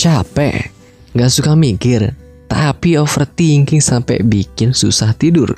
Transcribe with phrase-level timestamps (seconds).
[0.00, 0.72] capek,
[1.12, 2.16] gak suka mikir,
[2.48, 5.52] tapi overthinking sampai bikin susah tidur.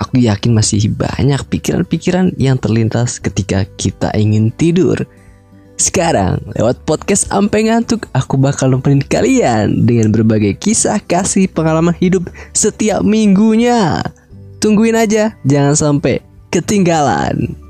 [0.00, 5.04] Aku yakin masih banyak pikiran-pikiran yang terlintas ketika kita ingin tidur.
[5.76, 12.32] Sekarang, lewat podcast Ampe Ngantuk, aku bakal nemenin kalian dengan berbagai kisah kasih pengalaman hidup
[12.56, 14.00] setiap minggunya.
[14.56, 17.65] Tungguin aja, jangan sampai ketinggalan.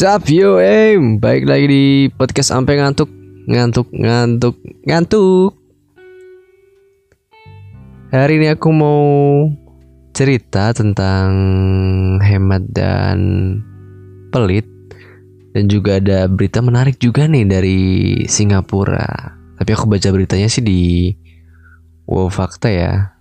[0.00, 1.20] Sup yo em?
[1.20, 3.12] Baik lagi di podcast sampai ngantuk.
[3.44, 4.56] Ngantuk ngantuk
[4.88, 5.52] ngantuk.
[8.08, 9.04] Hari ini aku mau
[10.16, 11.28] cerita tentang
[12.24, 13.18] hemat dan
[14.32, 14.64] pelit.
[15.52, 17.80] Dan juga ada berita menarik juga nih dari
[18.24, 19.04] Singapura.
[19.60, 21.12] Tapi aku baca beritanya sih di
[22.08, 23.20] Wow Fakta ya.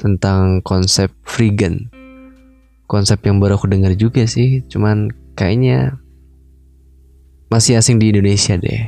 [0.00, 1.97] Tentang konsep freegan
[2.88, 4.64] konsep yang baru aku dengar juga sih.
[4.66, 6.00] Cuman kayaknya
[7.52, 8.82] masih asing di Indonesia deh.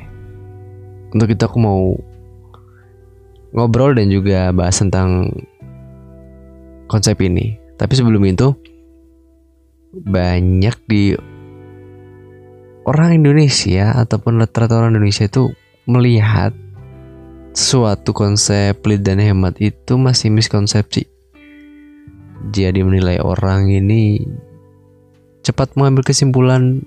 [1.12, 1.94] Untuk itu aku mau
[3.52, 5.30] ngobrol dan juga bahas tentang
[6.88, 7.60] konsep ini.
[7.76, 8.56] Tapi sebelum itu
[9.92, 11.14] banyak di
[12.88, 15.52] orang Indonesia ataupun rata-rata orang Indonesia itu
[15.84, 16.54] melihat
[17.50, 21.10] suatu konsep pelit dan hemat itu masih miskonsepsi
[22.48, 24.24] jadi menilai orang ini
[25.44, 26.80] cepat mengambil kesimpulan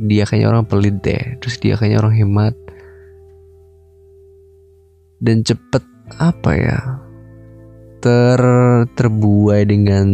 [0.00, 2.54] dia kayaknya orang pelit deh terus dia kayaknya orang hemat.
[5.20, 5.84] Dan cepet
[6.20, 6.78] apa ya
[8.04, 8.40] ter
[8.96, 10.08] terbuai dengan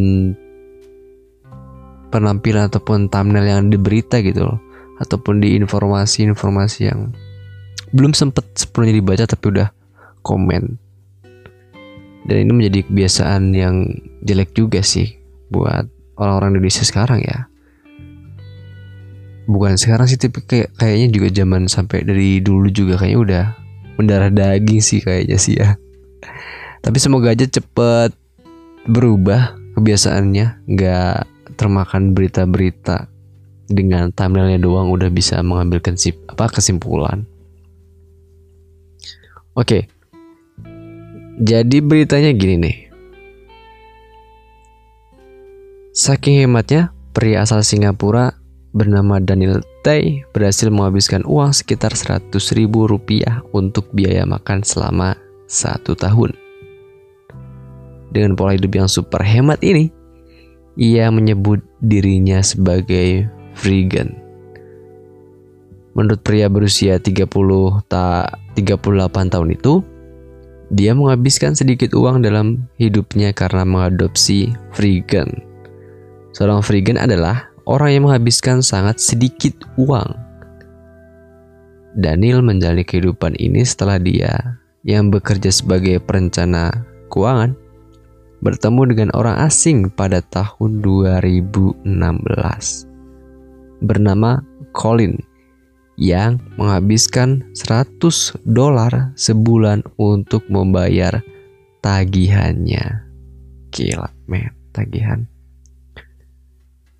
[2.10, 4.58] penampilan ataupun thumbnail yang diberita gitu loh
[5.02, 7.10] ataupun di informasi-informasi yang
[7.90, 9.68] belum sempet sepenuhnya dibaca tapi udah
[10.22, 10.81] komen
[12.26, 13.90] dan ini menjadi kebiasaan yang
[14.22, 15.18] jelek juga sih
[15.50, 17.50] buat orang-orang Indonesia sekarang ya.
[19.50, 23.44] Bukan sekarang sih tapi kayak kayaknya juga zaman sampai dari dulu juga kayaknya udah
[23.98, 25.74] mendarah daging sih kayaknya sih ya.
[26.82, 28.14] Tapi semoga aja cepet
[28.86, 30.66] berubah kebiasaannya.
[30.70, 31.18] Nggak
[31.58, 33.10] termakan berita-berita
[33.66, 35.82] dengan thumbnailnya doang udah bisa mengambil
[36.54, 37.26] kesimpulan.
[39.58, 39.90] Oke
[41.40, 42.76] jadi beritanya gini nih
[45.92, 48.32] Saking hematnya, pria asal Singapura
[48.72, 55.92] bernama Daniel Tay berhasil menghabiskan uang sekitar 100 ribu rupiah untuk biaya makan selama satu
[55.92, 56.32] tahun.
[58.08, 59.92] Dengan pola hidup yang super hemat ini,
[60.80, 64.16] ia menyebut dirinya sebagai freegan.
[65.92, 67.28] Menurut pria berusia 30
[67.92, 69.84] tak 38 tahun itu,
[70.72, 75.28] dia menghabiskan sedikit uang dalam hidupnya karena mengadopsi freegan.
[76.32, 80.16] Seorang freegan adalah orang yang menghabiskan sangat sedikit uang.
[81.92, 86.72] Daniel menjalani kehidupan ini setelah dia yang bekerja sebagai perencana
[87.12, 87.52] keuangan
[88.40, 91.84] bertemu dengan orang asing pada tahun 2016
[93.84, 94.40] bernama
[94.72, 95.20] Colin
[96.00, 98.00] yang menghabiskan 100
[98.48, 101.20] dolar sebulan untuk membayar
[101.84, 103.04] tagihannya.
[103.72, 105.28] Gila, men, tagihan.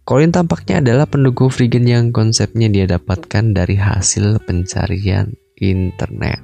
[0.03, 5.31] Colin tampaknya adalah pendukung freegan yang konsepnya dia dapatkan dari hasil pencarian
[5.63, 6.43] internet.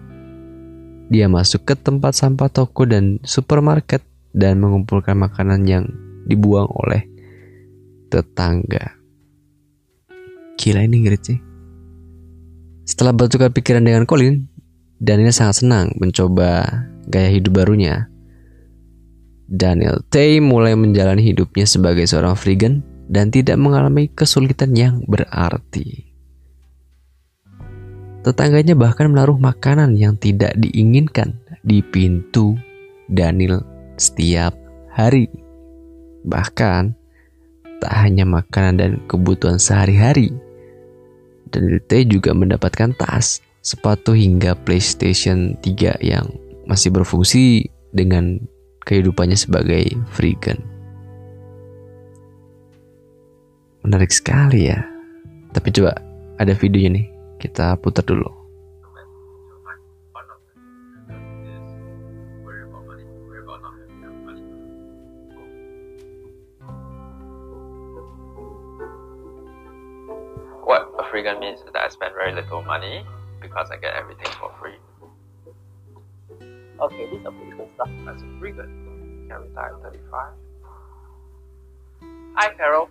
[1.10, 5.84] Dia masuk ke tempat sampah toko dan supermarket dan mengumpulkan makanan yang
[6.28, 7.02] dibuang oleh
[8.12, 8.94] tetangga.
[10.54, 11.47] Gila ini ngeri sih.
[12.88, 14.48] Setelah bertukar pikiran dengan Colin,
[14.96, 16.64] Daniel sangat senang mencoba
[17.04, 18.08] gaya hidup barunya.
[19.44, 22.80] Daniel Tay mulai menjalani hidupnya sebagai seorang freegan
[23.12, 26.08] dan tidak mengalami kesulitan yang berarti.
[28.24, 32.56] Tetangganya bahkan menaruh makanan yang tidak diinginkan di pintu
[33.08, 33.64] Daniel
[34.00, 34.56] setiap
[34.92, 35.28] hari.
[36.24, 36.92] Bahkan
[37.84, 40.47] tak hanya makanan dan kebutuhan sehari-hari.
[41.50, 46.28] Daniel T juga mendapatkan tas, sepatu hingga PlayStation 3 yang
[46.68, 48.40] masih berfungsi dengan
[48.84, 50.60] kehidupannya sebagai freegan.
[53.84, 54.84] Menarik sekali ya.
[55.52, 55.96] Tapi coba
[56.36, 57.06] ada videonya nih.
[57.40, 58.38] Kita putar dulu.
[71.10, 73.04] Freegan means that I spend very little money
[73.40, 74.78] because I get everything for free.
[76.80, 77.88] Okay, this is a pretty good stuff.
[78.04, 79.28] That's a freegan.
[79.28, 80.32] Can retire at 35.
[82.36, 82.88] Hi, Carol.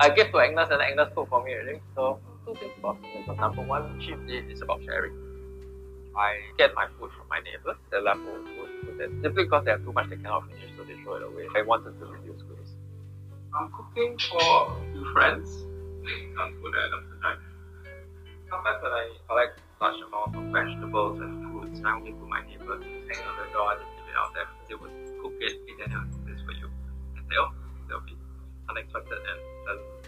[0.00, 1.80] I give to Agnes and Agnes cook for me already.
[1.94, 3.24] So two things about me.
[3.38, 5.12] Number one, chiefly is about sharing.
[6.16, 9.84] I get my food from my neighbors, the leftover food, that simply because they have
[9.84, 11.46] too much they cannot finish, so they throw it away.
[11.54, 12.79] I wanted to reduce waste.
[13.50, 15.50] I'm cooking for few friends.
[16.38, 17.40] Some food at the time.
[18.46, 22.82] Sometimes when I collect large amounts of vegetables and fruits, I only put my neighbors
[22.82, 24.46] hang on the door and leave it out there.
[24.70, 26.70] They would cook it, and then I'll cook this for you.
[27.18, 27.50] And they'll,
[27.90, 28.14] they'll be
[28.70, 29.98] unexpected and pleasant.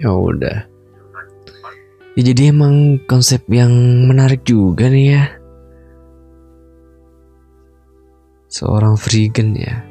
[0.00, 0.68] Ya udah.
[2.16, 3.72] Ya, jadi emang konsep yang
[4.04, 5.24] menarik juga nih ya.
[8.52, 9.89] Seorang vegan ya.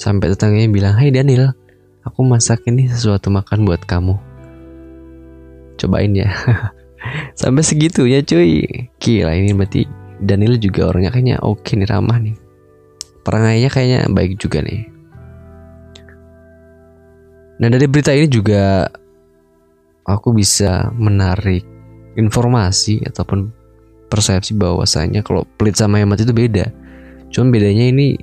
[0.00, 1.52] Sampai tetangganya bilang, Hai Daniel,
[2.08, 4.16] aku masak ini sesuatu makan buat kamu.
[5.76, 6.32] Cobain ya.
[7.40, 8.64] Sampai segitu ya cuy.
[8.96, 9.84] Gila ini berarti
[10.24, 12.36] Daniel juga orangnya kayaknya oke nih ramah nih.
[13.20, 14.88] Perangainya kayaknya baik juga nih.
[17.60, 18.88] Nah dari berita ini juga
[20.08, 21.60] aku bisa menarik
[22.16, 23.52] informasi ataupun
[24.08, 26.72] persepsi bahwasanya kalau pelit sama hemat itu beda.
[27.28, 28.16] Cuman bedanya ini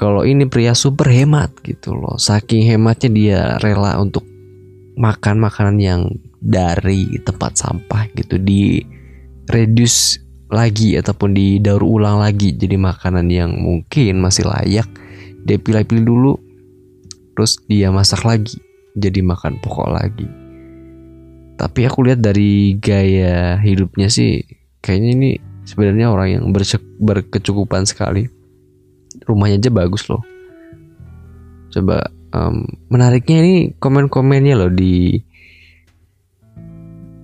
[0.00, 2.16] kalau ini pria super hemat gitu loh.
[2.16, 4.24] Saking hematnya dia rela untuk
[4.96, 6.08] makan makanan yang
[6.40, 8.40] dari tempat sampah gitu.
[8.40, 8.80] Di
[9.52, 10.16] reduce
[10.48, 12.56] lagi ataupun didaur ulang lagi.
[12.56, 14.88] Jadi makanan yang mungkin masih layak
[15.44, 16.32] dia pilih-pilih dulu.
[17.36, 18.56] Terus dia masak lagi.
[18.96, 20.24] Jadi makan pokok lagi.
[21.60, 24.40] Tapi aku lihat dari gaya hidupnya sih
[24.80, 25.30] kayaknya ini
[25.68, 26.44] sebenarnya orang yang
[27.04, 28.39] berkecukupan sekali
[29.30, 30.20] rumahnya aja bagus loh.
[31.70, 35.22] Coba um, menariknya ini komen-komennya loh di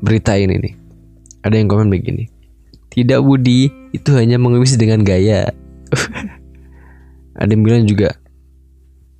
[0.00, 0.74] berita ini nih.
[1.42, 2.36] Ada yang komen begini
[2.96, 5.52] tidak Budi itu hanya mengemis dengan gaya.
[7.40, 8.16] Ada yang bilang juga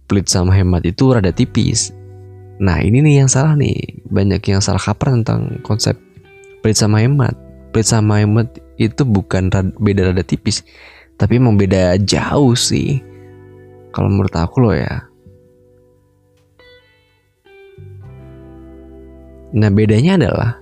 [0.09, 1.93] pelit sama hemat itu rada tipis.
[2.57, 4.01] Nah ini nih yang salah nih.
[4.09, 5.93] Banyak yang salah kaprah tentang konsep
[6.65, 7.37] pelit sama hemat.
[7.77, 8.49] Pelit sama hemat
[8.81, 10.65] itu bukan rada, beda rada tipis
[11.17, 13.01] tapi emang beda jauh sih.
[13.93, 15.09] Kalau menurut aku loh ya.
[19.57, 20.61] Nah bedanya adalah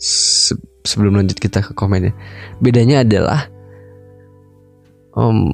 [0.00, 2.16] se sebelum lanjut kita ke komennya
[2.56, 3.52] bedanya adalah
[5.12, 5.52] um,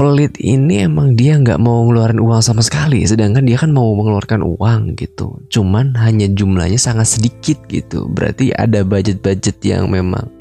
[0.00, 3.04] pelit ini emang dia nggak mau ngeluarin uang sama sekali.
[3.04, 5.44] Sedangkan dia kan mau mengeluarkan uang gitu.
[5.52, 8.08] Cuman hanya jumlahnya sangat sedikit gitu.
[8.08, 10.39] Berarti ada budget-budget yang memang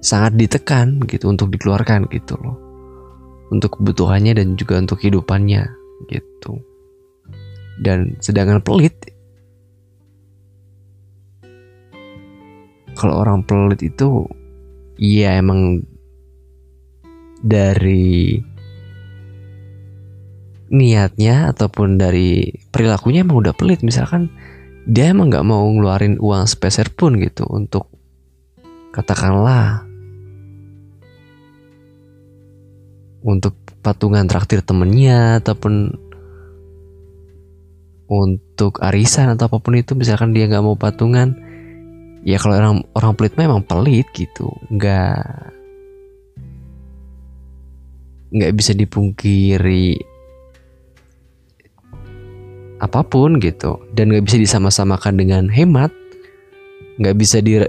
[0.00, 2.56] sangat ditekan gitu untuk dikeluarkan gitu loh.
[3.50, 5.64] Untuk kebutuhannya dan juga untuk kehidupannya
[6.08, 6.60] gitu.
[7.80, 8.96] Dan sedangkan pelit
[13.00, 14.28] kalau orang pelit itu
[15.00, 15.80] ya emang
[17.40, 18.36] dari
[20.70, 23.80] niatnya ataupun dari perilakunya emang udah pelit.
[23.80, 24.28] Misalkan
[24.84, 27.88] dia emang nggak mau ngeluarin uang sepeser pun gitu untuk
[28.92, 29.89] katakanlah
[33.20, 35.92] untuk patungan traktir temennya ataupun
[38.10, 41.30] untuk arisan atau apa pun itu misalkan dia nggak mau patungan
[42.26, 44.50] ya kalau orang orang pelit memang pelit gitu.
[44.72, 45.22] Nggak
[48.30, 49.94] nggak bisa dipungkiri
[52.80, 53.78] apa pun gitu.
[53.94, 55.92] Dan nggak bisa disama-samakan dengan hemat.
[56.98, 57.62] Nggak bisa di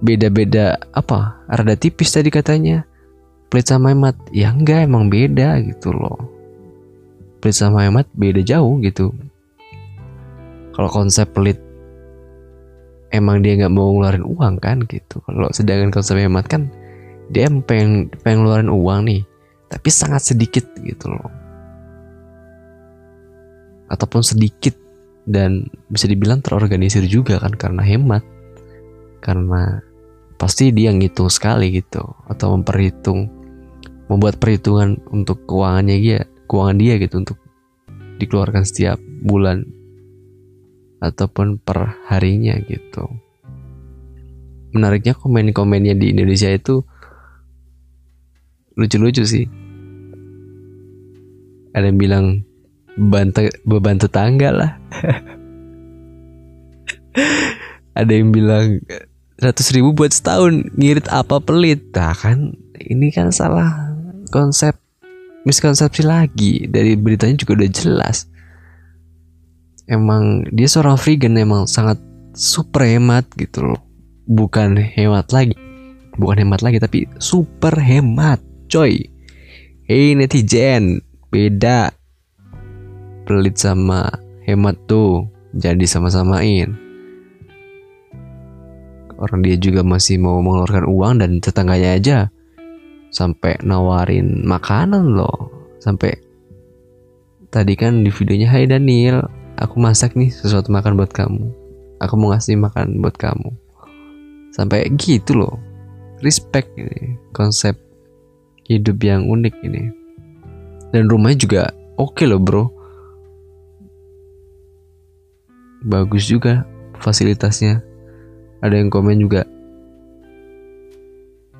[0.00, 2.88] beda-beda apa rada tipis tadi katanya
[3.50, 6.16] pelit sama hemat ya enggak emang beda gitu loh.
[7.42, 9.10] Pelit sama hemat beda jauh gitu.
[10.70, 11.58] Kalau konsep pelit
[13.10, 15.18] emang dia nggak mau ngeluarin uang kan gitu.
[15.26, 16.70] Kalau sedangkan konsep hemat kan
[17.34, 19.22] dia pengen pengen ngeluarin uang nih.
[19.66, 21.30] Tapi sangat sedikit gitu loh.
[23.90, 24.78] Ataupun sedikit
[25.26, 28.22] dan bisa dibilang terorganisir juga kan karena hemat.
[29.18, 29.82] Karena
[30.38, 33.39] pasti dia ngitung sekali gitu atau memperhitung
[34.10, 37.38] membuat perhitungan untuk keuangannya dia, keuangan dia gitu untuk
[38.18, 39.62] dikeluarkan setiap bulan
[40.98, 43.06] ataupun per harinya gitu.
[44.74, 46.82] Menariknya komen-komennya di Indonesia itu
[48.74, 49.46] lucu-lucu sih.
[51.70, 52.26] Ada yang bilang
[52.98, 53.30] beban,
[53.62, 54.72] beban tetangga lah.
[57.98, 58.82] Ada yang bilang
[59.38, 61.90] ratus ribu buat setahun ngirit apa pelit.
[61.94, 63.89] Nah kan ini kan salah
[64.30, 64.78] konsep
[65.44, 66.64] miskonsepsi lagi.
[66.70, 68.30] Dari beritanya juga udah jelas.
[69.90, 71.98] Emang dia seorang vegan emang sangat
[72.32, 73.80] super hemat gitu loh.
[74.30, 75.58] Bukan hemat lagi.
[76.14, 78.38] Bukan hemat lagi tapi super hemat
[78.70, 79.02] coy.
[79.84, 81.02] Hey netizen.
[81.30, 81.90] Beda.
[83.26, 84.06] Pelit sama
[84.46, 85.26] hemat tuh.
[85.50, 86.70] Jadi sama-samain.
[89.18, 92.18] Orang dia juga masih mau mengeluarkan uang dan tetangganya aja
[93.10, 95.50] sampai nawarin makanan loh.
[95.82, 96.14] Sampai
[97.50, 99.26] tadi kan di videonya Hai Daniel
[99.58, 101.50] aku masak nih sesuatu makan buat kamu.
[102.00, 103.52] Aku mau ngasih makan buat kamu.
[104.56, 105.54] Sampai gitu loh.
[106.24, 107.76] Respect ini konsep
[108.64, 109.92] hidup yang unik ini.
[110.90, 111.62] Dan rumahnya juga
[112.00, 112.64] oke okay loh bro.
[115.84, 116.64] Bagus juga
[117.00, 117.80] fasilitasnya.
[118.60, 119.48] Ada yang komen juga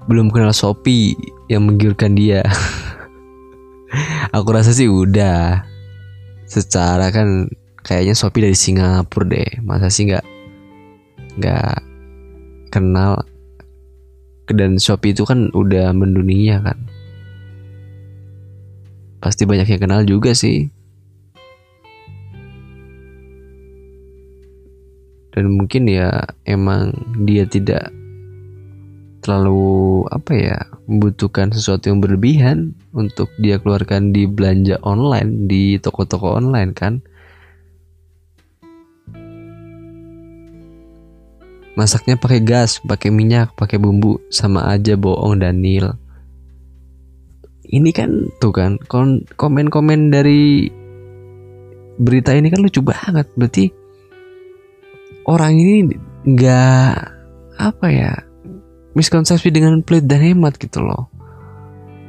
[0.04, 1.16] belum kenal Shopee
[1.50, 2.46] yang menggiurkan dia.
[4.36, 5.66] Aku rasa sih udah.
[6.46, 7.50] Secara kan
[7.82, 9.50] kayaknya Shopee dari Singapura deh.
[9.66, 10.22] Masa sih nggak
[11.42, 11.76] nggak
[12.70, 13.18] kenal?
[14.46, 16.78] Dan Shopee itu kan udah mendunia kan.
[19.18, 20.70] Pasti banyak yang kenal juga sih.
[25.34, 26.94] Dan mungkin ya emang
[27.26, 27.90] dia tidak
[29.20, 30.58] terlalu apa ya
[30.88, 37.04] membutuhkan sesuatu yang berlebihan untuk dia keluarkan di belanja online di toko-toko online kan?
[41.76, 45.96] Masaknya pakai gas pakai minyak pakai bumbu sama aja bohong Daniel.
[47.70, 48.76] Ini kan tuh kan
[49.38, 50.66] komen-komen dari
[52.00, 53.30] berita ini kan lucu banget.
[53.38, 53.70] Berarti
[55.28, 55.94] orang ini
[56.26, 56.92] nggak
[57.60, 58.12] apa ya
[58.94, 61.06] miskonsepsi dengan pelit dan hemat gitu loh.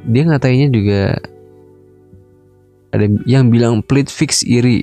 [0.08, 1.18] Dia ngatainya juga
[2.92, 4.82] ada yang bilang pelit fix iri.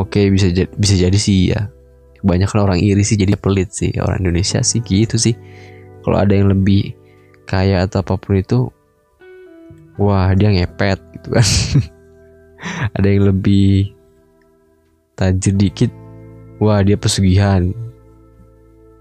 [0.00, 1.68] Oke bisa jadi bisa jadi sih ya.
[2.22, 3.92] Banyak orang iri sih jadi pelit sih.
[4.00, 5.36] Orang Indonesia sih gitu sih.
[6.02, 6.96] Kalau ada yang lebih
[7.44, 8.72] kaya atau apa pun itu
[10.00, 11.48] wah dia ngepet gitu kan.
[12.94, 13.90] Ada yang lebih
[15.18, 15.90] tajir dikit
[16.62, 17.74] wah dia pesugihan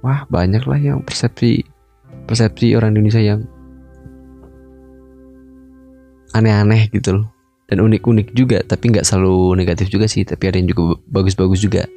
[0.01, 1.65] wah banyak lah yang persepsi
[2.25, 3.46] persepsi orang Indonesia yang
[6.36, 7.27] aneh-aneh gitu loh.
[7.72, 11.88] Dan unik-unik juga tapi nggak selalu negatif juga sih tapi ada yang juga bagus-bagus juga.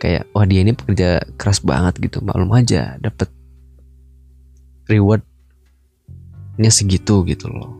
[0.00, 3.28] Kayak wah dia ini pekerja keras banget gitu maklum aja dapat
[4.88, 7.76] rewardnya segitu gitu loh.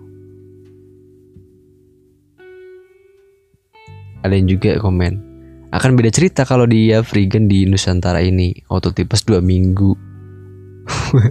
[4.21, 5.30] Ada yang juga komen
[5.71, 8.55] akan beda cerita kalau dia freegan di Nusantara ini.
[8.67, 9.95] Auto tipes dua minggu.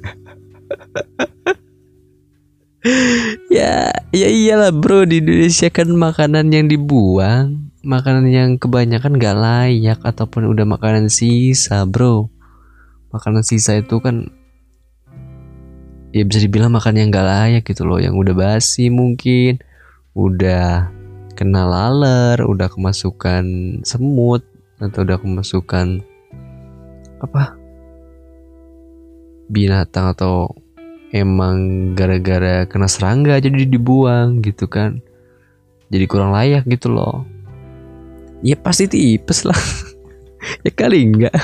[3.52, 7.68] Ya ya iyalah bro di Indonesia kan makanan yang dibuang.
[7.84, 12.32] Makanan yang kebanyakan gak layak ataupun udah makanan sisa bro.
[13.12, 14.32] Makanan sisa itu kan
[16.16, 18.00] ya bisa dibilang makan yang gak layak gitu loh.
[18.00, 19.60] Yang udah basi mungkin
[20.16, 20.88] udah
[21.40, 24.44] kena laler, udah kemasukan semut
[24.84, 26.04] atau udah kemasukan
[27.24, 27.56] apa?
[29.48, 30.52] Binatang atau
[31.16, 31.56] emang
[31.96, 35.00] gara-gara kena serangga jadi dibuang gitu kan.
[35.88, 37.24] Jadi kurang layak gitu loh.
[38.44, 39.56] Ya pasti tipes lah.
[40.64, 41.36] Ya kali enggak.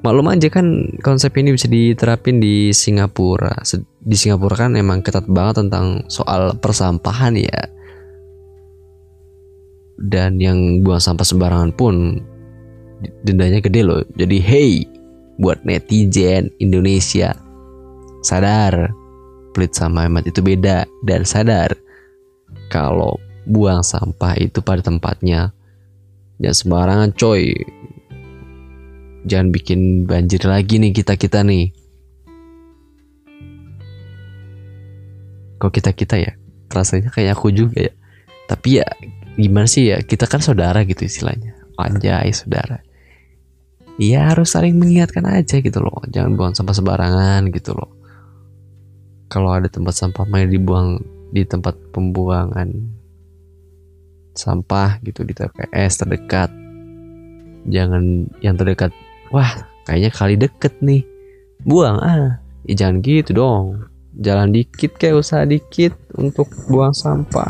[0.00, 3.52] Maklum aja kan konsep ini bisa diterapin di Singapura.
[4.00, 7.68] Di Singapura kan emang ketat banget tentang soal persampahan ya
[10.02, 12.18] dan yang buang sampah sembarangan pun
[13.22, 14.02] dendanya gede loh.
[14.18, 14.72] Jadi hey
[15.38, 17.34] buat netizen Indonesia
[18.22, 18.90] sadar
[19.54, 21.74] pelit sama hemat itu beda dan sadar
[22.70, 25.54] kalau buang sampah itu pada tempatnya.
[26.42, 27.54] Jangan sembarangan coy.
[29.22, 31.70] Jangan bikin banjir lagi nih kita kita nih.
[35.62, 36.32] Kok kita kita ya?
[36.74, 37.92] Rasanya kayak aku juga ya.
[38.50, 38.88] Tapi ya
[39.36, 39.98] gimana sih ya?
[40.02, 41.56] Kita kan saudara gitu istilahnya.
[41.80, 42.84] Anjay saudara.
[44.00, 46.00] Ya harus saling mengingatkan aja gitu loh.
[46.08, 47.92] Jangan buang sampah sembarangan gitu loh.
[49.28, 51.00] Kalau ada tempat sampah main dibuang
[51.32, 52.68] di tempat pembuangan
[54.32, 56.48] sampah gitu di TPS terdekat.
[57.68, 58.92] Jangan yang terdekat
[59.32, 61.04] wah kayaknya kali deket nih.
[61.64, 62.40] Buang ah.
[62.68, 63.64] Ya jangan gitu dong.
[64.12, 67.48] Jalan dikit kayak usaha dikit untuk buang sampah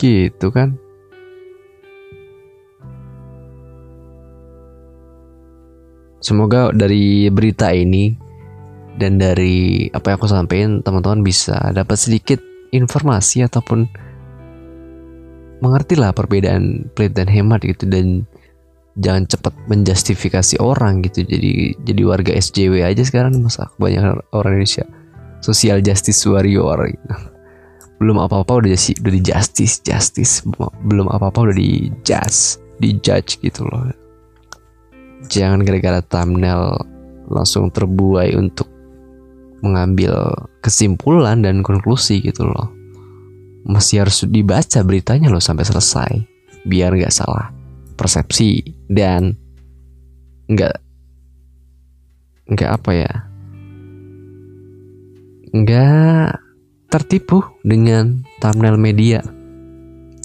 [0.00, 0.80] gitu kan?
[6.20, 8.12] Semoga dari berita ini
[9.00, 12.40] dan dari apa yang aku sampaikan teman-teman bisa dapat sedikit
[12.76, 13.88] informasi ataupun
[15.64, 18.28] mengertilah perbedaan pelit dan hemat gitu dan
[19.00, 21.24] jangan cepat menjustifikasi orang gitu.
[21.24, 24.84] Jadi jadi warga SJW aja sekarang masa banyak orang Indonesia.
[25.40, 27.39] Social justice warrior gitu.
[28.00, 30.40] Belum apa-apa udah jadi udah di justice justice.
[30.88, 33.92] Belum apa-apa udah di judge di judge gitu loh.
[35.28, 36.80] Jangan gara-gara thumbnail
[37.28, 38.66] langsung terbuai untuk
[39.60, 40.32] mengambil
[40.64, 42.72] kesimpulan dan konklusi gitu loh.
[43.68, 46.12] Masih harus dibaca beritanya loh sampai selesai.
[46.64, 47.52] Biar nggak salah
[48.00, 49.36] persepsi dan
[50.48, 50.76] nggak
[52.48, 53.12] nggak apa ya?
[55.52, 56.49] Nggak
[56.90, 59.22] tertipu dengan thumbnail media.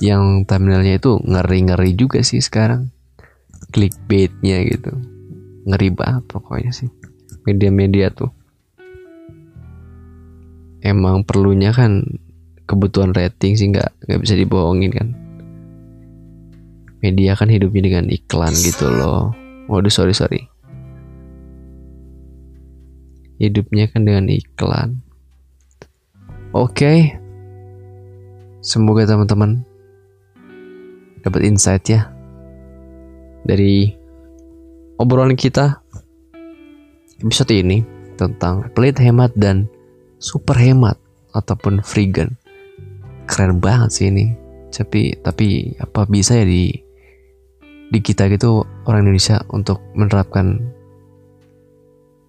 [0.02, 2.90] Yang thumbnailnya itu ngeri-ngeri juga sih sekarang.
[3.70, 4.98] Clickbaitnya gitu.
[5.70, 6.90] Ngeri banget pokoknya sih.
[7.46, 8.34] Media-media tuh.
[10.82, 12.02] Emang perlunya kan
[12.66, 15.08] kebutuhan rating sih nggak nggak bisa dibohongin kan.
[17.06, 19.38] Media kan hidupnya dengan iklan gitu loh.
[19.70, 20.50] Waduh sorry sorry.
[23.38, 25.05] Hidupnya kan dengan iklan
[26.56, 26.72] oke.
[26.72, 27.00] Okay.
[28.64, 29.62] semoga teman-teman
[31.22, 32.10] dapat insight ya
[33.46, 33.94] dari
[34.98, 35.84] obrolan kita
[37.22, 37.84] episode ini
[38.16, 39.68] tentang pelit hemat dan
[40.18, 40.96] super hemat
[41.36, 42.40] ataupun freegan
[43.28, 44.34] keren banget sih ini.
[44.72, 46.72] Tapi tapi apa bisa ya di
[47.92, 50.60] di kita gitu orang Indonesia untuk menerapkan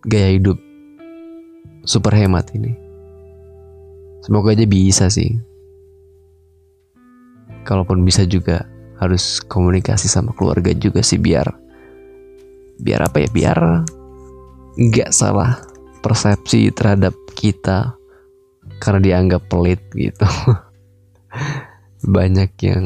[0.07, 0.59] gaya hidup
[1.83, 2.86] super hemat ini
[4.27, 5.39] semoga aja bisa sih
[7.63, 8.67] kalaupun bisa juga
[8.99, 11.47] harus komunikasi sama keluarga juga sih biar
[12.83, 13.59] biar apa ya biar
[14.77, 15.63] nggak salah
[16.03, 17.95] persepsi terhadap kita
[18.83, 20.27] karena dianggap pelit gitu
[22.17, 22.85] banyak yang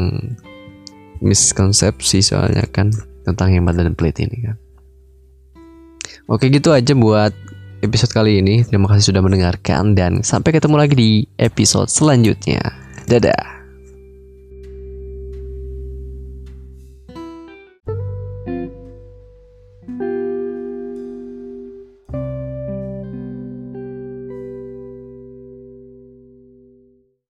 [1.21, 2.89] miskonsepsi soalnya kan
[3.25, 4.57] tentang hemat dan pelit ini kan.
[6.27, 7.35] Oke gitu aja buat
[7.81, 8.65] episode kali ini.
[8.65, 12.61] Terima kasih sudah mendengarkan dan sampai ketemu lagi di episode selanjutnya.
[13.09, 13.60] Dadah.